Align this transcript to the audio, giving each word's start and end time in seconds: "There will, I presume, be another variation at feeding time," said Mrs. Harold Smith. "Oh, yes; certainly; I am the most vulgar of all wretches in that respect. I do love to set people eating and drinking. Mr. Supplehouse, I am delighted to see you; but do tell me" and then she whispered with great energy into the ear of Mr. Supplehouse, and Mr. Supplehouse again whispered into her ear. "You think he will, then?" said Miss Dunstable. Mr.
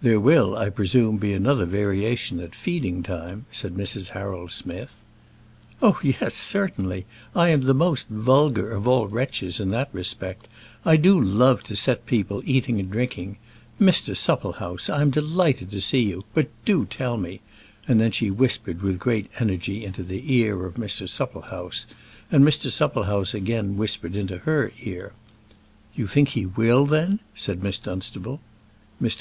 "There 0.00 0.20
will, 0.20 0.56
I 0.56 0.70
presume, 0.70 1.16
be 1.16 1.32
another 1.32 1.66
variation 1.66 2.38
at 2.38 2.54
feeding 2.54 3.02
time," 3.02 3.46
said 3.50 3.74
Mrs. 3.74 4.10
Harold 4.10 4.52
Smith. 4.52 5.02
"Oh, 5.82 5.98
yes; 6.04 6.34
certainly; 6.34 7.04
I 7.34 7.48
am 7.48 7.62
the 7.62 7.74
most 7.74 8.06
vulgar 8.06 8.70
of 8.70 8.86
all 8.86 9.08
wretches 9.08 9.58
in 9.58 9.70
that 9.70 9.88
respect. 9.92 10.46
I 10.84 10.96
do 10.96 11.20
love 11.20 11.64
to 11.64 11.74
set 11.74 12.06
people 12.06 12.42
eating 12.46 12.78
and 12.78 12.88
drinking. 12.92 13.38
Mr. 13.80 14.16
Supplehouse, 14.16 14.88
I 14.88 15.02
am 15.02 15.10
delighted 15.10 15.72
to 15.72 15.80
see 15.80 15.98
you; 16.02 16.24
but 16.32 16.46
do 16.64 16.84
tell 16.84 17.16
me" 17.16 17.40
and 17.88 18.00
then 18.00 18.12
she 18.12 18.30
whispered 18.30 18.82
with 18.82 19.00
great 19.00 19.28
energy 19.40 19.84
into 19.84 20.04
the 20.04 20.32
ear 20.32 20.64
of 20.64 20.74
Mr. 20.74 21.08
Supplehouse, 21.08 21.86
and 22.30 22.44
Mr. 22.44 22.70
Supplehouse 22.70 23.34
again 23.34 23.76
whispered 23.76 24.14
into 24.14 24.38
her 24.38 24.70
ear. 24.84 25.12
"You 25.96 26.06
think 26.06 26.28
he 26.28 26.46
will, 26.46 26.86
then?" 26.86 27.18
said 27.34 27.64
Miss 27.64 27.78
Dunstable. 27.78 28.38
Mr. 29.02 29.14